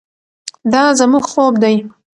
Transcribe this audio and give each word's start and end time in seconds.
دا 0.71 0.83
زموږ 0.99 1.25
خوب 1.31 1.53
دی. 1.63 1.75